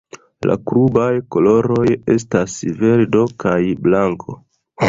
La 0.49 0.53
klubaj 0.71 1.09
koloroj 1.35 1.85
estas 2.15 2.57
verdo 2.81 3.23
kaj 3.45 3.57
blanko. 3.87 4.41